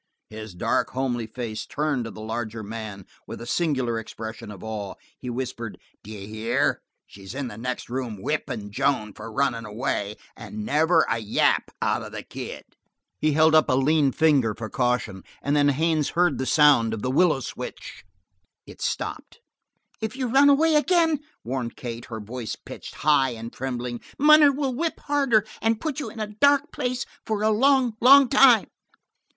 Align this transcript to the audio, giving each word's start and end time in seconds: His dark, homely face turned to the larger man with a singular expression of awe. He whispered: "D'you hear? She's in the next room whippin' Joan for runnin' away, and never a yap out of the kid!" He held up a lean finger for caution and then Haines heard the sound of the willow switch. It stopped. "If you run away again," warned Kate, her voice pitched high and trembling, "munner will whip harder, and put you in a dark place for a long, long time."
His 0.31 0.55
dark, 0.55 0.89
homely 0.93 1.27
face 1.27 1.67
turned 1.67 2.05
to 2.05 2.09
the 2.09 2.21
larger 2.21 2.63
man 2.63 3.05
with 3.27 3.39
a 3.39 3.45
singular 3.45 3.99
expression 3.99 4.49
of 4.49 4.63
awe. 4.63 4.95
He 5.19 5.29
whispered: 5.29 5.77
"D'you 6.03 6.25
hear? 6.27 6.81
She's 7.05 7.35
in 7.35 7.49
the 7.49 7.55
next 7.59 7.87
room 7.87 8.17
whippin' 8.17 8.71
Joan 8.71 9.13
for 9.13 9.31
runnin' 9.31 9.63
away, 9.63 10.15
and 10.35 10.65
never 10.65 11.05
a 11.07 11.19
yap 11.19 11.69
out 11.83 12.01
of 12.01 12.13
the 12.13 12.23
kid!" 12.23 12.63
He 13.19 13.33
held 13.33 13.53
up 13.53 13.69
a 13.69 13.73
lean 13.75 14.11
finger 14.11 14.55
for 14.55 14.71
caution 14.71 15.23
and 15.39 15.55
then 15.55 15.69
Haines 15.69 16.09
heard 16.09 16.39
the 16.39 16.47
sound 16.47 16.95
of 16.95 17.03
the 17.03 17.11
willow 17.11 17.39
switch. 17.41 18.03
It 18.65 18.81
stopped. 18.81 19.39
"If 20.01 20.15
you 20.15 20.29
run 20.29 20.49
away 20.49 20.77
again," 20.77 21.19
warned 21.43 21.75
Kate, 21.75 22.05
her 22.05 22.19
voice 22.19 22.55
pitched 22.55 22.95
high 22.95 23.35
and 23.35 23.53
trembling, 23.53 24.01
"munner 24.17 24.51
will 24.51 24.73
whip 24.73 24.99
harder, 25.01 25.45
and 25.61 25.79
put 25.79 25.99
you 25.99 26.09
in 26.09 26.19
a 26.19 26.25
dark 26.41 26.71
place 26.71 27.05
for 27.23 27.43
a 27.43 27.51
long, 27.51 27.97
long 28.01 28.29
time." 28.29 28.65